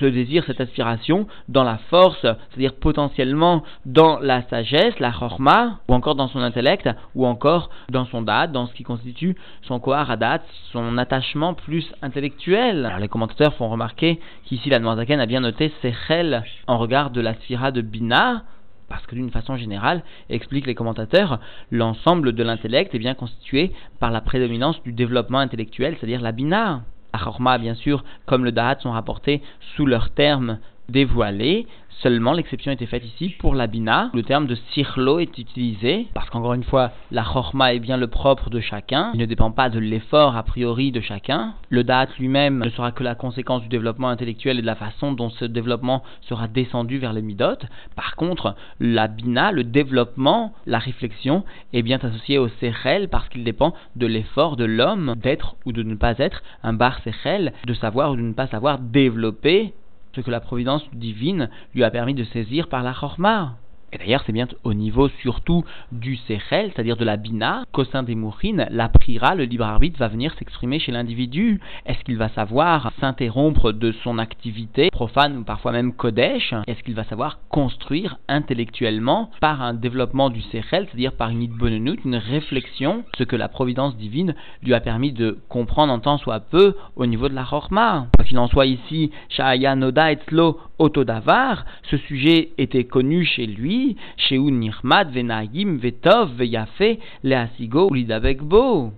ce 0.00 0.06
désir, 0.06 0.44
cette 0.46 0.60
aspiration 0.60 1.26
dans 1.48 1.64
la 1.64 1.78
force, 1.90 2.20
c'est-à-dire 2.20 2.74
potentiellement 2.74 3.62
dans 3.84 4.18
la 4.18 4.42
sagesse, 4.48 4.98
la 5.00 5.12
chorma, 5.12 5.80
ou 5.88 5.94
encore 5.94 6.14
dans 6.14 6.28
son 6.28 6.40
intellect, 6.40 6.88
ou 7.14 7.26
encore 7.26 7.70
dans 7.90 8.04
son 8.06 8.22
date, 8.22 8.52
dans 8.52 8.66
ce 8.66 8.74
qui 8.74 8.82
constitue 8.82 9.36
son 9.62 9.80
koharadat, 9.80 10.42
son 10.72 10.98
attachement 10.98 11.54
plus 11.54 11.92
intellectuel. 12.02 12.84
Alors 12.84 12.98
les 12.98 13.08
commentateurs 13.08 13.54
font 13.54 13.68
remarquer 13.68 14.20
qu'ici 14.44 14.70
la 14.70 14.78
Noirzaken 14.78 15.20
a 15.20 15.26
bien 15.26 15.40
noté 15.40 15.72
Sechel 15.82 16.44
en 16.66 16.78
regard 16.78 17.10
de 17.10 17.20
la 17.20 17.34
sphira 17.34 17.70
de 17.70 17.80
Bina, 17.80 18.42
parce 18.88 19.06
que 19.06 19.14
d'une 19.14 19.30
façon 19.30 19.56
générale, 19.56 20.02
expliquent 20.28 20.66
les 20.66 20.74
commentateurs, 20.74 21.40
l'ensemble 21.70 22.32
de 22.32 22.42
l'intellect 22.42 22.94
est 22.94 23.00
bien 23.00 23.14
constitué 23.14 23.72
par 23.98 24.10
la 24.10 24.20
prédominance 24.20 24.80
du 24.84 24.92
développement 24.92 25.38
intellectuel, 25.38 25.96
c'est-à-dire 25.98 26.20
la 26.20 26.32
bina. 26.32 26.82
La 27.16 27.58
bien 27.58 27.74
sûr, 27.74 28.04
comme 28.26 28.44
le 28.44 28.52
Da'at, 28.52 28.78
sont 28.80 28.92
rapportés 28.92 29.42
sous 29.74 29.86
leur 29.86 30.10
terme 30.10 30.58
dévoilé, 30.88 31.66
Seulement, 32.02 32.34
l'exception 32.34 32.72
était 32.72 32.84
faite 32.84 33.06
ici 33.06 33.34
pour 33.38 33.54
la 33.54 33.66
bina. 33.66 34.10
Le 34.12 34.22
terme 34.22 34.46
de 34.46 34.54
sirlo 34.72 35.18
est 35.18 35.38
utilisé 35.38 36.08
parce 36.12 36.28
qu'encore 36.28 36.52
une 36.52 36.62
fois, 36.62 36.90
la 37.10 37.24
chorma 37.24 37.72
est 37.72 37.78
bien 37.78 37.96
le 37.96 38.06
propre 38.06 38.50
de 38.50 38.60
chacun. 38.60 39.12
Il 39.14 39.20
ne 39.20 39.24
dépend 39.24 39.50
pas 39.50 39.70
de 39.70 39.78
l'effort 39.78 40.36
a 40.36 40.42
priori 40.42 40.92
de 40.92 41.00
chacun. 41.00 41.54
Le 41.70 41.84
date 41.84 42.10
lui-même 42.18 42.58
ne 42.58 42.68
sera 42.68 42.92
que 42.92 43.02
la 43.02 43.14
conséquence 43.14 43.62
du 43.62 43.68
développement 43.68 44.10
intellectuel 44.10 44.58
et 44.58 44.60
de 44.60 44.66
la 44.66 44.74
façon 44.74 45.12
dont 45.12 45.30
ce 45.30 45.46
développement 45.46 46.02
sera 46.20 46.48
descendu 46.48 46.98
vers 46.98 47.14
les 47.14 47.22
midot. 47.22 47.56
Par 47.94 48.14
contre, 48.16 48.54
la 48.78 49.08
bina, 49.08 49.50
le 49.50 49.64
développement, 49.64 50.52
la 50.66 50.78
réflexion 50.78 51.44
est 51.72 51.82
bien 51.82 51.98
associé 52.02 52.36
au 52.36 52.48
sechel 52.48 53.08
parce 53.08 53.28
qu'il 53.30 53.42
dépend 53.42 53.72
de 53.96 54.06
l'effort 54.06 54.56
de 54.56 54.66
l'homme 54.66 55.14
d'être 55.16 55.56
ou 55.64 55.72
de 55.72 55.82
ne 55.82 55.94
pas 55.94 56.18
être 56.18 56.42
un 56.62 56.74
bar 56.74 57.00
sechel, 57.04 57.54
de 57.66 57.72
savoir 57.72 58.12
ou 58.12 58.16
de 58.16 58.20
ne 58.20 58.34
pas 58.34 58.48
savoir 58.48 58.78
développer 58.78 59.72
ce 60.16 60.22
que 60.22 60.30
la 60.30 60.40
providence 60.40 60.82
divine 60.94 61.50
lui 61.74 61.84
a 61.84 61.90
permis 61.90 62.14
de 62.14 62.24
saisir 62.24 62.68
par 62.68 62.82
la 62.82 62.94
chorma. 62.94 63.58
Et 63.92 63.98
d'ailleurs, 63.98 64.22
c'est 64.26 64.32
bien 64.32 64.48
au 64.64 64.74
niveau 64.74 65.08
surtout 65.08 65.64
du 65.92 66.16
Sechel, 66.16 66.72
c'est-à-dire 66.74 66.96
de 66.96 67.04
la 67.04 67.16
Bina, 67.16 67.64
qu'au 67.72 67.84
sein 67.84 68.02
des 68.02 68.16
Mourines, 68.16 68.66
la 68.70 68.88
Prira, 68.88 69.34
le 69.34 69.44
libre 69.44 69.64
arbitre, 69.64 69.98
va 69.98 70.08
venir 70.08 70.34
s'exprimer 70.38 70.80
chez 70.80 70.90
l'individu. 70.92 71.60
Est-ce 71.86 72.02
qu'il 72.04 72.16
va 72.16 72.28
savoir 72.30 72.92
s'interrompre 73.00 73.72
de 73.72 73.92
son 74.02 74.18
activité 74.18 74.90
profane 74.90 75.38
ou 75.38 75.44
parfois 75.44 75.72
même 75.72 75.92
Kodesh? 75.92 76.52
Est-ce 76.66 76.82
qu'il 76.82 76.94
va 76.94 77.04
savoir 77.04 77.38
construire 77.48 78.18
intellectuellement 78.28 79.30
par 79.40 79.62
un 79.62 79.72
développement 79.72 80.30
du 80.30 80.42
Sechel, 80.42 80.86
c'est-à-dire 80.86 81.12
par 81.12 81.30
une 81.30 81.42
idbonenut, 81.42 82.04
une 82.04 82.16
réflexion, 82.16 83.04
ce 83.16 83.22
que 83.22 83.36
la 83.36 83.48
providence 83.48 83.96
divine 83.96 84.34
lui 84.62 84.74
a 84.74 84.80
permis 84.80 85.12
de 85.12 85.38
comprendre 85.48 85.92
en 85.92 86.00
temps 86.00 86.18
soit 86.18 86.40
peu 86.40 86.74
au 86.96 87.06
niveau 87.06 87.28
de 87.28 87.34
la 87.34 87.44
Chorma? 87.44 88.08
Quoi 88.16 88.24
qu'il 88.24 88.38
en 88.38 88.48
soit 88.48 88.66
ici, 88.66 89.12
Shaya 89.28 89.76
Noda 89.76 90.10
Etzlo 90.10 90.58
Otodavar, 90.78 91.64
ce 91.90 91.96
sujet 91.96 92.50
était 92.58 92.84
connu 92.84 93.24
chez 93.24 93.46
lui, 93.46 93.75
chez 94.16 94.38
Nirmad, 94.38 95.12
Venaim, 95.12 95.76
Vetov, 95.76 96.34
Veyafe, 96.36 96.98
Leasigo, 97.22 97.88
Ulidabekbo. 97.90 98.92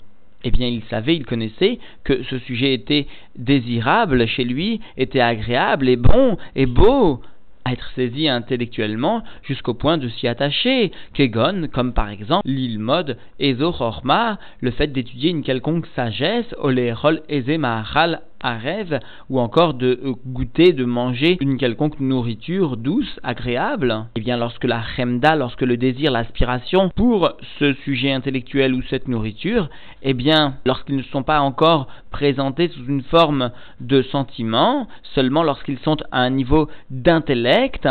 Eh 0.45 0.51
bien, 0.51 0.69
il 0.69 0.83
savait, 0.85 1.17
il 1.17 1.27
connaissait 1.27 1.79
que 2.05 2.23
ce 2.25 2.39
sujet 2.39 2.73
était 2.73 3.07
désirable 3.37 4.27
chez 4.27 4.45
lui, 4.45 4.81
était 4.97 5.21
agréable 5.21 5.89
et 5.89 5.97
bon 5.97 6.37
et 6.55 6.67
beau 6.67 7.21
à 7.65 7.73
être 7.73 7.91
saisi 7.95 8.29
intellectuellement 8.29 9.23
jusqu'au 9.43 9.75
point 9.75 9.99
de 9.99 10.09
s'y 10.09 10.27
attacher. 10.27 10.93
Kegon, 11.13 11.69
comme 11.73 11.93
par 11.93 12.09
exemple 12.09 12.43
l'île 12.47 12.79
mode 12.79 13.19
Ezochorma, 13.41 14.39
le 14.61 14.71
fait 14.71 14.87
d'étudier 14.87 15.31
une 15.31 15.43
quelconque 15.43 15.87
sagesse, 15.95 16.55
Olerol 16.59 17.23
Ezemahal 17.29 18.23
rêve 18.43 19.01
ou 19.31 19.41
encore 19.41 19.75
de 19.75 20.01
euh, 20.05 20.15
goûter, 20.27 20.73
de 20.73 20.85
manger 20.85 21.37
une 21.41 21.57
quelconque 21.57 22.01
nourriture 22.01 22.77
douce, 22.77 23.19
agréable, 23.23 24.07
et 24.15 24.19
eh 24.19 24.21
bien 24.21 24.37
lorsque 24.37 24.65
la 24.65 24.83
chemda, 24.97 25.37
lorsque 25.37 25.63
le 25.63 25.77
désir, 25.77 26.11
l'aspiration 26.11 26.91
pour 26.95 27.33
ce 27.59 27.75
sujet 27.85 28.13
intellectuel 28.13 28.75
ou 28.75 28.83
cette 28.83 29.09
nourriture, 29.09 29.69
eh 30.03 30.15
bien 30.15 30.55
lorsqu'ils 30.65 30.97
ne 30.97 31.03
sont 31.03 31.23
pas 31.23 31.41
encore 31.41 31.89
présentés 32.11 32.69
sous 32.69 32.87
une 32.87 33.03
forme 33.03 33.51
de 33.81 34.03
sentiment, 34.03 34.89
seulement 35.15 35.43
lorsqu'ils 35.43 35.79
sont 35.79 35.97
à 36.13 36.21
un 36.21 36.31
niveau 36.31 36.69
d'intellect, 36.91 37.89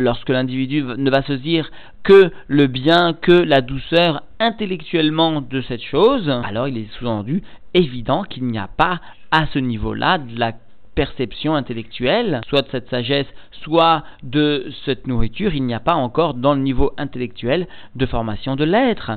lorsque 0.00 0.30
l'individu 0.30 0.82
ne 0.82 1.10
va 1.10 1.22
se 1.22 1.32
dire 1.32 1.70
que 2.02 2.30
le 2.48 2.66
bien, 2.66 3.12
que 3.12 3.32
la 3.32 3.60
douceur 3.60 4.22
intellectuellement 4.38 5.42
de 5.42 5.60
cette 5.60 5.82
chose, 5.82 6.28
alors 6.44 6.66
il 6.68 6.78
est 6.78 6.92
sous-entendu 6.98 7.42
évident 7.74 8.24
qu'il 8.24 8.46
n'y 8.46 8.58
a 8.58 8.68
pas 8.68 9.00
à 9.30 9.46
ce 9.46 9.58
niveau-là 9.58 10.18
de 10.18 10.38
la 10.38 10.52
perception 11.00 11.54
intellectuelle, 11.54 12.42
soit 12.50 12.60
de 12.60 12.68
cette 12.70 12.90
sagesse, 12.90 13.26
soit 13.62 14.04
de 14.22 14.70
cette 14.84 15.06
nourriture, 15.06 15.54
il 15.54 15.64
n'y 15.64 15.72
a 15.72 15.80
pas 15.80 15.94
encore 15.94 16.34
dans 16.34 16.52
le 16.52 16.60
niveau 16.60 16.92
intellectuel 16.98 17.66
de 17.96 18.04
formation 18.04 18.54
de 18.54 18.64
l'être. 18.64 19.10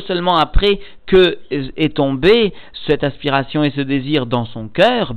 seulement 0.00 0.36
après 0.36 0.78
que 1.06 1.38
est 1.50 1.96
tombé 1.96 2.52
cette 2.86 3.02
aspiration 3.02 3.64
et 3.64 3.70
ce 3.70 3.80
désir 3.80 4.26
dans 4.26 4.44
son 4.44 4.68
cœur, 4.68 5.14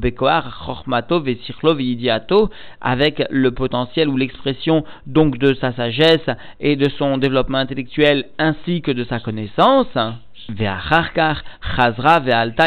avec 2.80 3.24
le 3.30 3.52
potentiel 3.52 4.08
ou 4.08 4.16
l'expression 4.16 4.86
donc 5.06 5.38
de 5.38 5.54
sa 5.56 5.74
sagesse 5.74 6.30
et 6.62 6.78
de 6.78 6.90
son 6.98 7.18
développement 7.18 7.58
intellectuel 7.58 8.28
ainsi 8.38 8.82
que 8.82 8.92
de 8.92 9.04
sa 9.04 9.20
connaissance, 9.20 9.98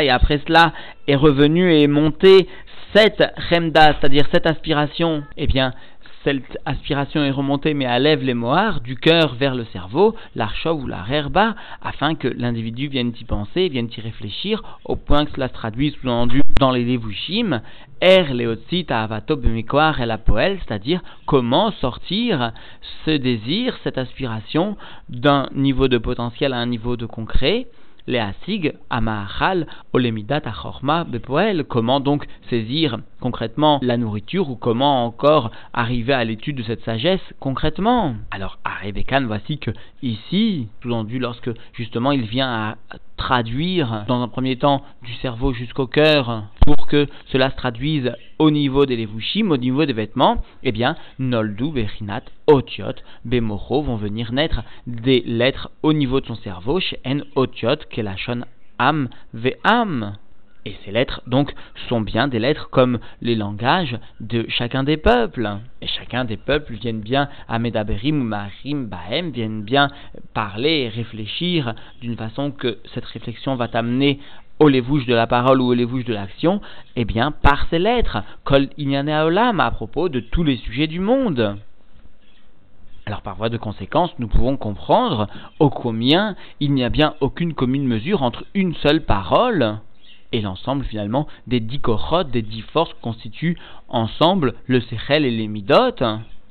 et 0.02 0.10
après 0.10 0.40
cela 0.46 0.72
est 1.06 1.16
revenu 1.16 1.72
et 1.72 1.82
est 1.82 1.88
monté 1.88 2.48
cette 2.94 3.24
chemda, 3.50 3.94
c'est-à-dire 3.94 4.26
cette 4.32 4.46
aspiration, 4.46 5.24
eh 5.36 5.46
bien, 5.46 5.72
cette 6.24 6.58
aspiration 6.64 7.22
est 7.22 7.30
remontée 7.30 7.74
mais 7.74 7.98
lève 7.98 8.22
les 8.22 8.34
moires 8.34 8.80
du 8.80 8.96
cœur 8.96 9.34
vers 9.34 9.54
le 9.54 9.64
cerveau, 9.66 10.14
l'archov 10.34 10.82
ou 10.82 10.86
la 10.86 11.02
rerba, 11.02 11.54
afin 11.82 12.14
que 12.14 12.28
l'individu 12.28 12.88
vienne 12.88 13.12
y 13.20 13.24
penser, 13.24 13.68
vienne 13.68 13.90
y 13.94 14.00
réfléchir, 14.00 14.62
au 14.84 14.96
point 14.96 15.26
que 15.26 15.32
cela 15.32 15.48
se 15.48 15.52
traduise 15.52 15.94
sous-entendu 16.00 16.40
dans 16.58 16.70
les 16.70 16.84
levushim, 16.84 17.60
er 18.00 18.32
leotsit 18.32 18.90
avato 18.90 19.36
bemikoar 19.36 20.00
et 20.00 20.06
la 20.06 20.18
c'est-à-dire 20.24 21.02
comment 21.26 21.70
sortir 21.72 22.52
ce 23.04 23.10
désir, 23.10 23.76
cette 23.84 23.98
aspiration 23.98 24.76
d'un 25.08 25.48
niveau 25.54 25.88
de 25.88 25.98
potentiel 25.98 26.52
à 26.52 26.58
un 26.58 26.66
niveau 26.66 26.96
de 26.96 27.06
concret, 27.06 27.66
Leasig, 28.06 28.74
Amahal, 28.90 29.66
Olemidat, 29.92 30.42
Achorma, 30.44 31.04
Bepoel. 31.04 31.64
Comment 31.64 32.00
donc 32.00 32.26
saisir 32.50 32.98
concrètement 33.24 33.78
la 33.80 33.96
nourriture 33.96 34.50
ou 34.50 34.54
comment 34.54 35.06
encore 35.06 35.50
arriver 35.72 36.12
à 36.12 36.24
l'étude 36.24 36.56
de 36.56 36.62
cette 36.62 36.84
sagesse 36.84 37.22
concrètement? 37.40 38.16
Alors, 38.30 38.58
à 38.64 38.84
Rebekan, 38.84 39.24
voici 39.26 39.56
que 39.56 39.70
ici, 40.02 40.68
tout 40.82 40.92
entendu, 40.92 41.18
lorsque 41.18 41.50
justement 41.72 42.12
il 42.12 42.26
vient 42.26 42.52
à 42.52 42.76
traduire 43.16 44.04
dans 44.08 44.20
un 44.20 44.28
premier 44.28 44.56
temps 44.56 44.82
du 45.02 45.14
cerveau 45.14 45.54
jusqu'au 45.54 45.86
cœur 45.86 46.44
pour 46.66 46.86
que 46.86 47.06
cela 47.32 47.48
se 47.48 47.56
traduise 47.56 48.12
au 48.38 48.50
niveau 48.50 48.84
des 48.84 48.98
levushim, 48.98 49.50
au 49.50 49.56
niveau 49.56 49.86
des 49.86 49.94
vêtements, 49.94 50.42
eh 50.62 50.72
bien, 50.72 50.94
noldu, 51.18 51.70
bechinat, 51.70 52.24
otiot, 52.46 52.96
bemoro 53.24 53.80
vont 53.80 53.96
venir 53.96 54.32
naître 54.32 54.64
des 54.86 55.22
lettres 55.24 55.70
au 55.82 55.94
niveau 55.94 56.20
de 56.20 56.26
son 56.26 56.36
cerveau, 56.36 56.78
chez 56.78 57.00
en 57.06 57.20
otiot, 57.36 57.86
kelashon 57.88 58.42
am, 58.78 59.08
ve'am. 59.32 60.18
Et 60.66 60.74
ces 60.84 60.92
lettres, 60.92 61.20
donc, 61.26 61.54
sont 61.88 62.00
bien 62.00 62.26
des 62.26 62.38
lettres 62.38 62.70
comme 62.70 62.98
les 63.20 63.34
langages 63.34 63.98
de 64.20 64.46
chacun 64.48 64.82
des 64.82 64.96
peuples. 64.96 65.58
Et 65.82 65.86
chacun 65.86 66.24
des 66.24 66.38
peuples 66.38 66.72
viennent 66.74 67.02
bien 67.02 67.28
à 67.48 67.58
Medaberim 67.58 68.22
ou 68.22 68.24
Marim 68.24 68.86
Bahem, 68.86 69.30
viennent 69.30 69.62
bien 69.62 69.90
parler 70.32 70.84
et 70.84 70.88
réfléchir 70.88 71.74
d'une 72.00 72.16
façon 72.16 72.50
que 72.50 72.78
cette 72.94 73.04
réflexion 73.04 73.56
va 73.56 73.68
t'amener 73.68 74.20
au 74.58 74.68
lévouche 74.68 75.04
de 75.04 75.14
la 75.14 75.26
parole 75.26 75.60
ou 75.60 75.66
au 75.66 75.74
lévouche 75.74 76.04
de 76.04 76.14
l'action, 76.14 76.60
eh 76.96 77.04
bien, 77.04 77.30
par 77.30 77.66
ces 77.68 77.78
lettres, 77.78 78.22
Kol 78.44 78.68
Olam, 78.78 79.60
à 79.60 79.70
propos 79.70 80.08
de 80.08 80.20
tous 80.20 80.44
les 80.44 80.56
sujets 80.56 80.86
du 80.86 81.00
monde. 81.00 81.58
Alors 83.06 83.20
par 83.20 83.36
voie 83.36 83.50
de 83.50 83.58
conséquence, 83.58 84.10
nous 84.18 84.28
pouvons 84.28 84.56
comprendre 84.56 85.28
au 85.58 85.68
combien 85.68 86.36
il 86.60 86.72
n'y 86.72 86.84
a 86.84 86.88
bien 86.88 87.14
aucune 87.20 87.52
commune 87.52 87.86
mesure 87.86 88.22
entre 88.22 88.46
une 88.54 88.74
seule 88.76 89.02
parole 89.02 89.78
et 90.34 90.40
l'ensemble 90.40 90.84
finalement 90.84 91.28
des 91.46 91.60
dix 91.60 91.78
korotes, 91.78 92.30
des 92.30 92.42
dix 92.42 92.62
forces 92.72 92.92
constituent 93.00 93.56
ensemble 93.88 94.54
le 94.66 94.80
sechel 94.80 95.24
et 95.24 95.30
les 95.30 95.46
midot, 95.46 95.92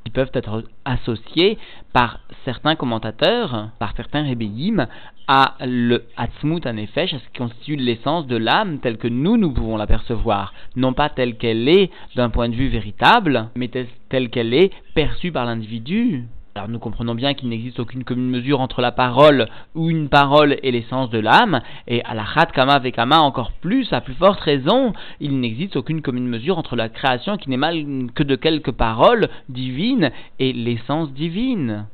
qui 0.05 0.09
peuvent 0.09 0.31
être 0.33 0.63
associés 0.85 1.57
par 1.91 2.21
certains 2.45 2.75
commentateurs, 2.75 3.69
par 3.79 3.93
certains 3.95 4.23
rébéim, 4.23 4.87
à 5.27 5.55
le 5.61 6.05
Hatzmut 6.15 6.65
Anefesh, 6.65 7.13
à 7.13 7.19
ce 7.19 7.25
qui 7.25 7.37
constitue 7.37 7.75
l'essence 7.75 8.25
de 8.27 8.37
l'âme 8.37 8.79
telle 8.79 8.97
que 8.97 9.07
nous, 9.09 9.37
nous 9.37 9.51
pouvons 9.51 9.75
l'apercevoir. 9.75 10.53
Non 10.77 10.93
pas 10.93 11.09
telle 11.09 11.35
qu'elle 11.35 11.67
est 11.67 11.91
d'un 12.15 12.29
point 12.29 12.47
de 12.47 12.55
vue 12.55 12.69
véritable, 12.69 13.49
mais 13.55 13.69
telle 14.09 14.29
qu'elle 14.29 14.53
est 14.53 14.71
perçue 14.93 15.33
par 15.33 15.45
l'individu. 15.45 16.25
Alors 16.55 16.69
nous 16.69 16.77
comprenons 16.77 17.15
bien 17.15 17.33
qu'il 17.33 17.49
n'existe 17.49 17.79
aucune 17.79 18.03
commune 18.03 18.29
mesure 18.29 18.61
entre 18.61 18.81
la 18.81 18.91
parole 18.91 19.47
ou 19.73 19.89
une 19.89 20.07
parole 20.07 20.59
et 20.61 20.71
l'essence 20.71 21.09
de 21.09 21.17
l'âme, 21.17 21.61
et 21.87 22.03
à 22.03 22.13
la 22.13 22.23
Khat 22.23 22.45
Kama 22.53 22.77
Vekama 22.77 23.19
encore 23.21 23.51
plus, 23.53 23.91
à 23.91 24.01
plus 24.01 24.13
forte 24.13 24.39
raison, 24.39 24.93
il 25.19 25.39
n'existe 25.39 25.77
aucune 25.77 26.03
commune 26.03 26.27
mesure 26.27 26.59
entre 26.59 26.75
la 26.75 26.89
création 26.89 27.37
qui 27.37 27.49
n'est 27.49 27.57
mal 27.57 27.83
que 28.13 28.21
de 28.21 28.35
quelques 28.35 28.71
paroles 28.71 29.29
divines 29.49 30.11
et 30.37 30.53
l'essence 30.53 31.11
divine. 31.13 31.87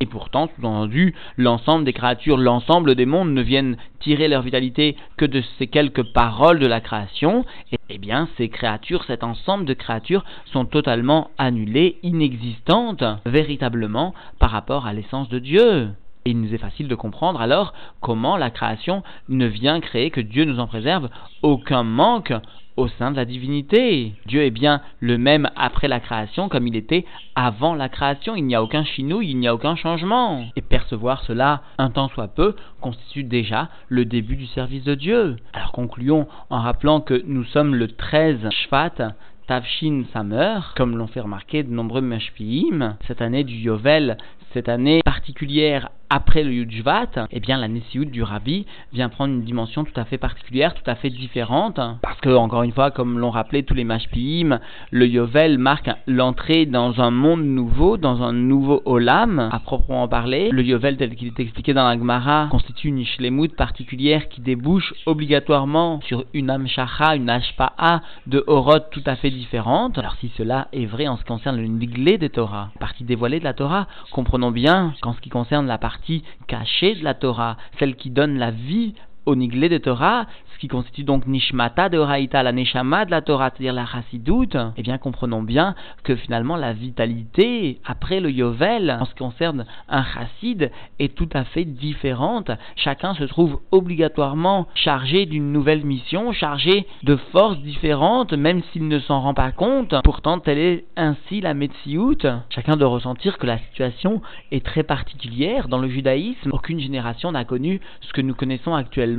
Et 0.00 0.06
pourtant, 0.06 0.48
sous-entendu, 0.54 1.14
l'ensemble 1.36 1.84
des 1.84 1.92
créatures, 1.92 2.36
l'ensemble 2.36 2.94
des 2.94 3.06
mondes 3.06 3.32
ne 3.32 3.42
viennent 3.42 3.76
tirer 3.98 4.28
leur 4.28 4.42
vitalité 4.42 4.96
que 5.16 5.24
de 5.24 5.42
ces 5.58 5.66
quelques 5.66 6.04
paroles 6.12 6.60
de 6.60 6.68
la 6.68 6.80
création, 6.80 7.44
et 7.72 7.78
eh 7.88 7.98
bien, 7.98 8.28
ces 8.36 8.48
créatures, 8.48 9.02
cet 9.04 9.24
ensemble 9.24 9.64
de 9.64 9.74
créatures 9.74 10.24
sont 10.52 10.66
totalement 10.66 11.30
annulées, 11.36 11.96
inexistantes, 12.04 13.02
véritablement, 13.26 14.14
par 14.38 14.50
rapport 14.50 14.86
à 14.86 14.92
l'essence 14.92 15.28
de 15.30 15.40
Dieu. 15.40 15.88
Et 16.24 16.30
il 16.30 16.40
nous 16.40 16.54
est 16.54 16.58
facile 16.58 16.86
de 16.86 16.94
comprendre 16.94 17.40
alors 17.40 17.72
comment 18.00 18.36
la 18.36 18.50
création 18.50 19.02
ne 19.28 19.46
vient 19.46 19.80
créer, 19.80 20.10
que 20.10 20.20
Dieu 20.20 20.44
nous 20.44 20.60
en 20.60 20.68
préserve, 20.68 21.08
aucun 21.42 21.82
manque, 21.82 22.32
au 22.78 22.86
sein 22.86 23.10
de 23.10 23.16
la 23.16 23.24
divinité. 23.24 24.12
Dieu 24.26 24.42
est 24.42 24.50
bien 24.50 24.80
le 25.00 25.18
même 25.18 25.50
après 25.56 25.88
la 25.88 25.98
création 25.98 26.48
comme 26.48 26.66
il 26.66 26.76
était 26.76 27.04
avant 27.34 27.74
la 27.74 27.88
création. 27.88 28.36
Il 28.36 28.46
n'y 28.46 28.54
a 28.54 28.62
aucun 28.62 28.84
chinouille, 28.84 29.30
il 29.30 29.38
n'y 29.38 29.48
a 29.48 29.54
aucun 29.54 29.74
changement. 29.74 30.46
Et 30.54 30.62
percevoir 30.62 31.22
cela 31.24 31.62
un 31.76 31.90
temps 31.90 32.08
soit 32.08 32.28
peu 32.28 32.54
constitue 32.80 33.24
déjà 33.24 33.68
le 33.88 34.04
début 34.04 34.36
du 34.36 34.46
service 34.46 34.84
de 34.84 34.94
Dieu. 34.94 35.36
Alors 35.52 35.72
concluons 35.72 36.28
en 36.50 36.60
rappelant 36.60 37.00
que 37.00 37.20
nous 37.26 37.44
sommes 37.44 37.74
le 37.74 37.88
13 37.88 38.48
Shvat, 38.50 39.14
Tavshin 39.48 40.04
Samer, 40.12 40.60
comme 40.76 40.96
l'ont 40.96 41.08
fait 41.08 41.20
remarquer 41.20 41.64
de 41.64 41.72
nombreux 41.72 42.00
Meshpiim, 42.00 42.96
cette 43.08 43.22
année 43.22 43.42
du 43.42 43.54
Yovel, 43.54 44.18
cette 44.52 44.68
année 44.68 45.00
particulière 45.04 45.90
après 46.10 46.42
le 46.42 46.52
Yudjvat, 46.52 47.28
eh 47.30 47.40
bien 47.40 47.58
la 47.58 47.68
Nessiout 47.68 48.06
du 48.06 48.22
Rabbi 48.22 48.66
vient 48.92 49.08
prendre 49.08 49.34
une 49.34 49.42
dimension 49.42 49.84
tout 49.84 49.98
à 50.00 50.04
fait 50.04 50.18
particulière, 50.18 50.74
tout 50.74 50.88
à 50.90 50.94
fait 50.94 51.10
différente, 51.10 51.80
parce 52.02 52.20
que, 52.20 52.30
encore 52.30 52.62
une 52.62 52.72
fois, 52.72 52.90
comme 52.90 53.18
l'ont 53.18 53.30
rappelé 53.30 53.62
tous 53.62 53.74
les 53.74 53.84
Mashpiim, 53.84 54.60
le 54.90 55.06
Yovel 55.06 55.58
marque 55.58 55.90
l'entrée 56.06 56.66
dans 56.66 57.00
un 57.00 57.10
monde 57.10 57.44
nouveau, 57.44 57.96
dans 57.96 58.22
un 58.22 58.32
nouveau 58.32 58.82
Olam, 58.86 59.50
à 59.52 59.58
proprement 59.58 60.08
parler. 60.08 60.50
Le 60.50 60.62
Yovel, 60.62 60.96
tel 60.96 61.14
qu'il 61.14 61.28
est 61.28 61.40
expliqué 61.40 61.74
dans 61.74 61.86
la 61.86 61.98
Gemara, 61.98 62.48
constitue 62.50 62.88
une 62.88 62.98
Ishlemut 62.98 63.54
particulière 63.54 64.28
qui 64.28 64.40
débouche 64.40 64.94
obligatoirement 65.06 66.00
sur 66.02 66.24
une 66.32 66.50
Amshacha, 66.50 67.16
une 67.16 67.28
Ashpa'a 67.28 68.00
de 68.26 68.44
Horot 68.46 68.80
tout 68.90 69.02
à 69.06 69.16
fait 69.16 69.30
différente. 69.30 69.98
Alors 69.98 70.16
si 70.20 70.30
cela 70.38 70.68
est 70.72 70.86
vrai 70.86 71.06
en 71.06 71.16
ce 71.16 71.22
qui 71.22 71.28
concerne 71.28 71.56
le 71.56 71.66
Niglé 71.66 72.16
des 72.16 72.30
Torah, 72.30 72.70
partie 72.80 73.04
dévoilée 73.04 73.40
de 73.40 73.44
la 73.44 73.54
Torah, 73.54 73.86
comprenons 74.10 74.50
bien 74.50 74.94
qu'en 75.02 75.12
ce 75.12 75.20
qui 75.20 75.28
concerne 75.28 75.66
la 75.66 75.78
partie 75.78 75.97
cachée 76.46 76.94
de 76.94 77.04
la 77.04 77.14
Torah, 77.14 77.56
celle 77.78 77.96
qui 77.96 78.10
donne 78.10 78.38
la 78.38 78.50
vie 78.50 78.94
oniglé 79.28 79.68
de 79.68 79.78
Torah, 79.78 80.26
ce 80.54 80.58
qui 80.58 80.68
constitue 80.68 81.04
donc 81.04 81.26
Nishmata 81.26 81.88
de 81.88 81.98
Horaïta, 81.98 82.42
la 82.42 82.52
Neshama 82.52 83.04
de 83.04 83.10
la 83.10 83.20
Torah, 83.20 83.50
c'est-à-dire 83.50 83.72
la 83.72 83.86
Chassidoute, 83.86 84.56
eh 84.76 84.82
bien 84.82 84.98
comprenons 84.98 85.42
bien 85.42 85.74
que 86.02 86.16
finalement 86.16 86.56
la 86.56 86.72
vitalité 86.72 87.78
après 87.84 88.20
le 88.20 88.30
Yovel, 88.30 88.96
en 89.00 89.04
ce 89.04 89.10
qui 89.10 89.18
concerne 89.18 89.66
un 89.88 90.02
Chassid, 90.02 90.70
est 90.98 91.14
tout 91.14 91.28
à 91.34 91.44
fait 91.44 91.64
différente. 91.64 92.50
Chacun 92.76 93.14
se 93.14 93.24
trouve 93.24 93.60
obligatoirement 93.70 94.66
chargé 94.74 95.26
d'une 95.26 95.52
nouvelle 95.52 95.84
mission, 95.84 96.32
chargé 96.32 96.86
de 97.02 97.16
forces 97.32 97.58
différentes, 97.58 98.32
même 98.32 98.62
s'il 98.72 98.88
ne 98.88 98.98
s'en 98.98 99.20
rend 99.20 99.34
pas 99.34 99.52
compte. 99.52 99.94
Pourtant, 100.02 100.38
telle 100.38 100.58
est 100.58 100.84
ainsi 100.96 101.40
la 101.40 101.54
Metsiout. 101.54 102.16
Chacun 102.50 102.76
doit 102.76 102.88
ressentir 102.88 103.38
que 103.38 103.46
la 103.46 103.58
situation 103.58 104.22
est 104.50 104.64
très 104.64 104.82
particulière 104.82 105.68
dans 105.68 105.78
le 105.78 105.88
judaïsme. 105.88 106.50
Aucune 106.52 106.80
génération 106.80 107.32
n'a 107.32 107.44
connu 107.44 107.80
ce 108.00 108.12
que 108.12 108.22
nous 108.22 108.34
connaissons 108.34 108.74
actuellement 108.74 109.17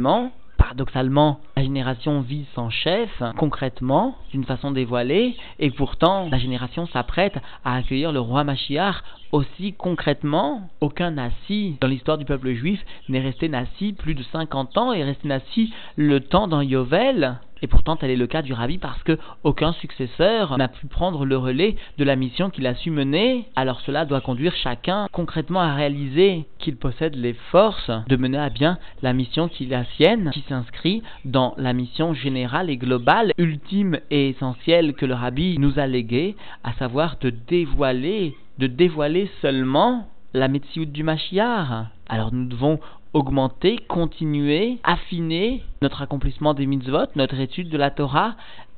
paradoxalement, 0.57 1.39
la 1.57 1.63
génération 1.63 2.21
vit 2.21 2.45
sans 2.53 2.69
chef, 2.69 3.09
concrètement, 3.37 4.15
d'une 4.31 4.43
façon 4.43 4.71
dévoilée, 4.71 5.35
et 5.57 5.71
pourtant, 5.71 6.27
la 6.29 6.37
génération 6.37 6.85
s'apprête 6.87 7.37
à 7.63 7.75
accueillir 7.75 8.11
le 8.11 8.19
roi 8.19 8.43
Machiar 8.43 9.03
aussi 9.31 9.73
concrètement. 9.73 10.69
Aucun 10.81 11.11
nassi 11.11 11.77
dans 11.81 11.87
l'histoire 11.87 12.17
du 12.17 12.25
peuple 12.25 12.53
juif 12.53 12.83
n'est 13.07 13.21
resté 13.21 13.47
nassi 13.47 13.93
plus 13.93 14.15
de 14.15 14.23
50 14.23 14.77
ans 14.77 14.93
et 14.93 14.99
est 14.99 15.03
resté 15.03 15.27
nassi 15.27 15.73
le 15.95 16.19
temps 16.19 16.47
d'un 16.47 16.63
Yovel. 16.63 17.39
Et 17.61 17.67
pourtant, 17.67 17.95
tel 17.95 18.09
est 18.09 18.15
le 18.15 18.27
cas 18.27 18.41
du 18.41 18.53
rabbi 18.53 18.77
parce 18.77 19.01
que 19.03 19.17
aucun 19.43 19.73
successeur 19.73 20.57
n'a 20.57 20.67
pu 20.67 20.87
prendre 20.87 21.25
le 21.25 21.37
relais 21.37 21.75
de 21.97 22.03
la 22.03 22.15
mission 22.15 22.49
qu'il 22.49 22.67
a 22.67 22.75
su 22.75 22.91
mener. 22.91 23.45
Alors 23.55 23.81
cela 23.81 24.05
doit 24.05 24.21
conduire 24.21 24.55
chacun 24.55 25.07
concrètement 25.11 25.61
à 25.61 25.73
réaliser 25.73 26.45
qu'il 26.59 26.77
possède 26.77 27.15
les 27.15 27.33
forces 27.51 27.91
de 28.07 28.15
mener 28.15 28.37
à 28.37 28.49
bien 28.49 28.77
la 29.01 29.13
mission 29.13 29.47
qui 29.47 29.65
est 29.65 29.67
la 29.67 29.85
sienne, 29.97 30.31
qui 30.33 30.43
s'inscrit 30.47 31.03
dans 31.25 31.53
la 31.57 31.73
mission 31.73 32.13
générale 32.13 32.69
et 32.69 32.77
globale, 32.77 33.33
ultime 33.37 33.99
et 34.09 34.29
essentielle 34.29 34.93
que 34.93 35.05
le 35.05 35.13
rabbi 35.13 35.57
nous 35.59 35.79
a 35.79 35.87
léguée, 35.87 36.35
à 36.63 36.73
savoir 36.73 37.17
de 37.21 37.29
dévoiler, 37.29 38.35
de 38.57 38.67
dévoiler 38.67 39.29
seulement 39.41 40.07
la 40.33 40.47
Metsiout 40.47 40.85
du 40.85 41.03
Mashiach. 41.03 41.87
Alors 42.07 42.33
nous 42.33 42.45
devons 42.45 42.79
augmenter, 43.13 43.77
continuer, 43.87 44.79
affiner 44.83 45.63
notre 45.81 46.01
accomplissement 46.01 46.53
des 46.53 46.65
mitzvot, 46.65 47.07
notre 47.15 47.39
étude 47.39 47.69
de 47.69 47.77
la 47.77 47.91
Torah, 47.91 48.35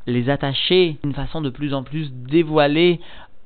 les 0.08 0.30
attacher 0.30 0.98
d'une 1.04 1.14
façon 1.14 1.42
de 1.42 1.50
plus 1.50 1.74
en 1.74 1.84
plus 1.84 2.12
dévoilée 2.12 3.00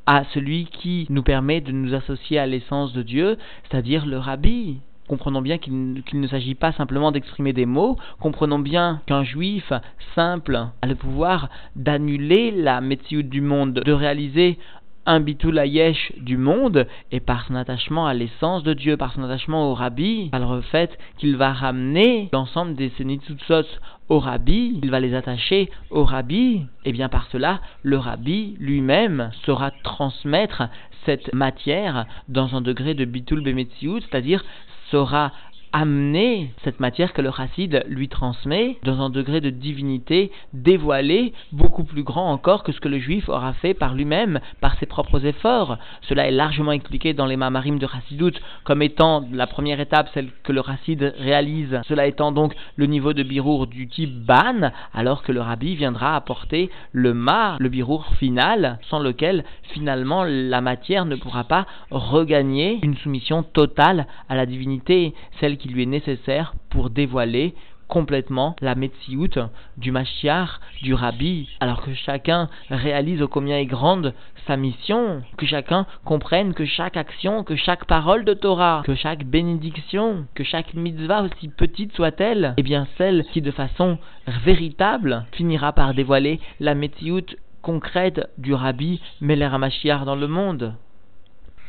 à 0.06 0.24
celui 0.34 0.66
qui 0.66 1.08
nous 1.10 1.24
permet 1.24 1.62
de 1.62 1.72
nous 1.72 1.94
associer 1.94 2.38
à 2.38 2.46
l'essence 2.46 2.94
de 2.94 3.02
Dieu, 3.02 3.38
c'est-à-dire 3.64 4.06
le 4.06 4.18
rabbi. 4.18 4.80
Comprenons 5.08 5.42
bien 5.44 5.60
qu'il 5.60 5.94
ne 6.14 6.28
s'agit 6.28 6.56
pas 6.56 6.72
simplement 6.72 7.12
d'exprimer 7.12 7.54
des 7.54 7.68
mots, 7.68 7.96
comprenons 8.20 8.58
bien 8.58 9.02
qu'un 9.06 9.24
juif 9.24 9.72
simple 10.16 10.56
a 10.82 10.88
le 10.88 10.96
pouvoir 10.96 11.50
d'annuler 11.76 12.50
la 12.50 12.82
métier 12.82 13.22
du 13.22 13.40
monde, 13.40 13.74
de 13.74 13.92
réaliser 13.92 14.58
un 15.06 15.20
bitulayesh 15.20 16.14
du 16.18 16.38
monde, 16.38 16.88
et 17.12 17.20
par 17.20 17.46
son 17.46 17.56
attachement 17.56 18.08
à 18.08 18.14
l'essence 18.14 18.64
de 18.64 18.74
Dieu, 18.74 18.98
par 18.98 19.14
son 19.14 19.24
attachement 19.24 19.70
au 19.72 19.74
rabbi, 19.74 20.30
par 20.32 20.54
le 20.54 20.62
fait 20.62 20.98
qu'il 21.18 21.38
va 21.38 21.54
ramener 21.54 22.30
l'ensemble 22.34 22.76
des 22.76 22.90
Senitzutzot 22.98 23.66
au 24.10 24.20
rabbi, 24.20 24.80
il 24.82 24.92
va 24.92 25.00
les 25.00 25.16
attacher 25.16 25.70
au 25.90 26.04
rabbi, 26.04 26.66
et 26.84 26.92
bien 26.92 27.10
par 27.10 27.28
cela, 27.32 27.60
le 27.84 27.98
rabbi 27.98 28.56
lui-même 28.60 29.32
saura 29.46 29.72
transmettre 29.84 30.64
cette 31.06 31.34
matière 31.34 32.06
dans 32.28 32.56
un 32.56 32.62
degré 32.62 32.94
de 32.94 33.06
bitul 33.06 33.42
bemetziut, 33.42 34.02
c'est-à-dire 34.02 34.44
saura 34.92 35.32
amener 35.76 36.52
cette 36.64 36.80
matière 36.80 37.12
que 37.12 37.22
le 37.22 37.32
chassid 37.32 37.84
lui 37.90 38.08
transmet 38.08 38.78
dans 38.86 39.02
un 39.02 39.10
degré 39.10 39.42
de 39.42 39.50
divinité 39.50 40.32
dévoilé 40.54 41.34
beaucoup 41.52 41.84
plus 41.84 42.04
grand 42.04 42.32
encore 42.32 42.64
que 42.64 42.72
ce 42.72 42.80
que 42.80 42.88
le 42.88 42.98
juif 42.98 43.28
aura 43.28 43.52
fait 43.52 43.74
par 43.74 43.94
lui-même, 43.94 44.40
par 44.62 44.78
ses 44.80 44.86
propres 44.86 45.26
efforts. 45.26 45.78
Cela 46.04 46.30
est 46.30 46.32
largement 46.32 46.72
expliqué 46.72 47.14
dans 47.14 47.26
les 47.26 47.36
mamarim 47.36 47.78
de 47.78 47.88
chassidout 47.88 48.40
comme 48.64 48.82
étant 48.82 49.26
la 49.34 49.48
première 49.48 49.82
étape, 49.82 50.08
celle 50.14 50.30
que 50.44 50.54
le 50.54 50.64
chassid 50.64 51.14
réalise, 51.20 51.82
cela 51.90 52.08
étant 52.08 52.32
donc 52.32 52.56
le 52.78 52.86
niveau 52.86 53.12
de 53.12 53.24
birour 53.24 53.68
du 53.68 53.90
type 53.90 54.16
ban, 54.16 54.72
alors 54.94 55.24
que 55.24 55.34
le 55.34 55.42
rabbi 55.42 55.76
viendra 55.76 56.16
apporter 56.16 56.70
le 56.94 57.14
ma, 57.14 57.58
le 57.60 57.68
birour 57.68 58.06
final, 58.16 58.80
sans 58.90 59.00
lequel 59.00 59.44
finalement 59.74 60.24
la 60.24 60.62
matière 60.62 61.04
ne 61.04 61.18
pourra 61.18 61.44
pas 61.44 61.66
regagner 61.92 62.80
une 62.82 62.96
soumission 62.96 63.44
totale 63.44 64.08
à 64.30 64.38
la 64.38 64.46
divinité, 64.46 65.14
celle 65.42 65.58
qui 65.58 65.65
qui 65.66 65.74
lui 65.74 65.82
est 65.82 65.88
nécessaire 65.88 66.54
pour 66.70 66.92
dévoiler 66.92 67.56
complètement 67.88 68.56
la 68.62 68.76
Metsiout 68.76 69.40
du 69.78 69.92
Mashiach, 69.92 70.60
du 70.84 70.94
Rabbi, 70.94 71.50
alors 71.60 71.82
que 71.82 71.94
chacun 71.96 72.50
réalise 72.70 73.24
au 73.24 73.28
combien 73.28 73.58
est 73.58 73.66
grande 73.66 74.14
sa 74.46 74.58
mission, 74.58 75.24
que 75.38 75.48
chacun 75.48 75.88
comprenne 76.04 76.54
que 76.54 76.66
chaque 76.66 76.98
action, 76.98 77.44
que 77.44 77.56
chaque 77.56 77.86
parole 77.86 78.26
de 78.26 78.36
Torah, 78.36 78.84
que 78.86 78.94
chaque 78.94 79.26
bénédiction, 79.26 80.28
que 80.36 80.44
chaque 80.44 80.76
mitzvah, 80.76 81.24
aussi 81.24 81.50
petite 81.50 81.96
soit-elle, 81.96 82.54
est 82.58 82.64
bien 82.64 82.88
celle 83.00 83.24
qui 83.34 83.42
de 83.42 83.52
façon 83.52 83.98
véritable 84.44 85.26
finira 85.32 85.74
par 85.74 85.96
dévoiler 85.96 86.40
la 86.60 86.76
Metsiout 86.76 87.26
concrète 87.64 88.30
du 88.38 88.54
Rabbi 88.54 89.02
Meler 89.20 89.58
Mashiach 89.58 90.06
dans 90.06 90.16
le 90.16 90.28
monde. 90.28 90.76